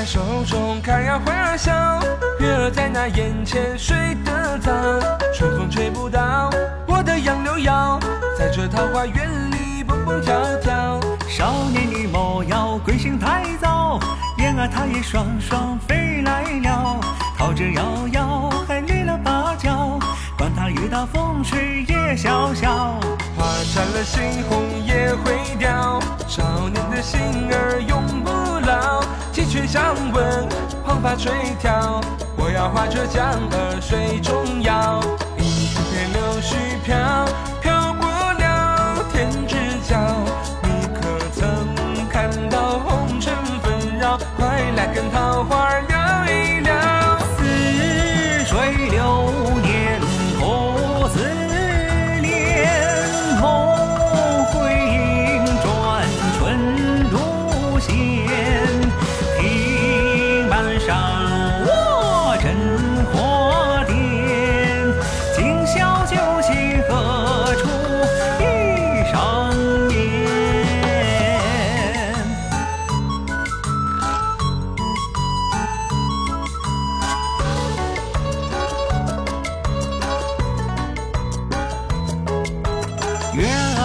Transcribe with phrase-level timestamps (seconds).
[0.00, 2.00] 在手中开呀花笑，
[2.38, 4.72] 月儿在那眼前睡得早，
[5.34, 6.48] 春风吹不到
[6.86, 8.00] 我的杨柳腰，
[8.34, 10.98] 在这桃花源里蹦蹦跳跳。
[11.28, 14.00] 少年的模样归心太早，
[14.38, 16.98] 燕儿它也双双飞来了，
[17.36, 19.98] 桃之夭夭还离了芭蕉，
[20.38, 22.94] 管它雨打风吹也潇潇。
[23.36, 23.44] 花
[23.74, 26.00] 绽了，猩红也会凋。
[26.26, 27.20] 少年的心
[27.52, 28.49] 儿永不。
[29.70, 30.48] 鸡犬相闻，
[30.84, 31.30] 黄发垂
[31.62, 32.02] 髫。
[32.36, 35.00] 我要划着桨儿水中摇。
[35.38, 37.24] 一片柳絮飘，
[37.62, 39.54] 飘过了天之
[39.88, 39.96] 角。
[40.64, 41.00] 你可
[41.32, 41.38] 曾
[42.08, 44.18] 看到红尘纷扰？
[44.36, 45.84] 快来跟桃花儿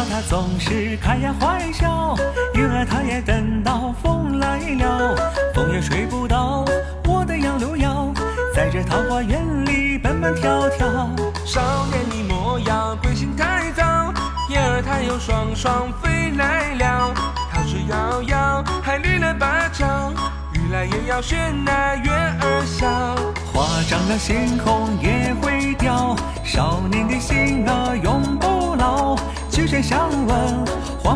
[0.08, 2.16] 月儿它总是开呀怀笑，
[2.54, 5.16] 云儿它也等到风来了，
[5.54, 6.64] 风也吹不到
[7.08, 8.14] 我的杨柳腰，
[8.54, 11.10] 在这桃花源里蹦蹦跳跳。
[11.46, 14.14] 少年你模样归心太早，
[14.50, 17.14] 燕儿它又双双飞来了。
[17.52, 20.12] 桃之夭夭，还离了芭蕉，
[20.54, 22.88] 雨来也要学那月儿笑。
[23.54, 25.95] 花绽了，星空也会凋。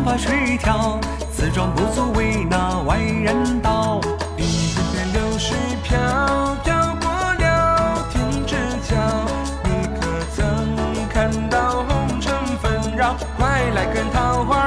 [0.00, 0.98] 闻，黄发垂髫，
[1.32, 4.00] 此状不足为那外人道。
[4.36, 5.52] 一片柳絮
[5.82, 5.98] 飘，
[6.64, 8.56] 飘过了天之
[8.88, 8.96] 角。
[9.64, 9.68] 你
[10.00, 10.00] 可
[10.34, 10.38] 曾
[11.08, 13.14] 看到红尘纷扰？
[13.36, 14.59] 快来跟桃花